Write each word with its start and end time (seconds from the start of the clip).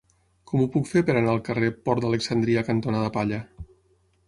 Com 0.51 0.63
ho 0.63 0.67
puc 0.75 0.89
fer 0.91 1.03
per 1.09 1.15
anar 1.19 1.35
al 1.35 1.43
carrer 1.51 1.69
Port 1.89 2.03
d'Alexandria 2.05 2.65
cantonada 2.73 3.15
Palla? 3.21 3.43